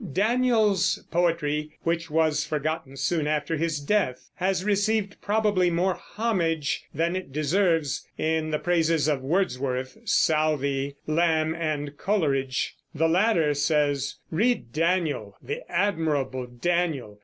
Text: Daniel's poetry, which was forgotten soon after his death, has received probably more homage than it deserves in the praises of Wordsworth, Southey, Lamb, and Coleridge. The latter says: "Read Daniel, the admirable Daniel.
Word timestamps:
Daniel's 0.13 1.05
poetry, 1.11 1.77
which 1.83 2.09
was 2.09 2.43
forgotten 2.43 2.97
soon 2.97 3.27
after 3.27 3.55
his 3.55 3.79
death, 3.79 4.31
has 4.37 4.65
received 4.65 5.21
probably 5.21 5.69
more 5.69 5.93
homage 5.93 6.85
than 6.91 7.15
it 7.15 7.31
deserves 7.31 8.07
in 8.17 8.49
the 8.49 8.57
praises 8.57 9.07
of 9.07 9.21
Wordsworth, 9.21 9.99
Southey, 10.05 10.95
Lamb, 11.05 11.53
and 11.53 11.97
Coleridge. 11.99 12.73
The 12.95 13.07
latter 13.07 13.53
says: 13.53 14.15
"Read 14.31 14.73
Daniel, 14.73 15.37
the 15.39 15.59
admirable 15.71 16.47
Daniel. 16.47 17.19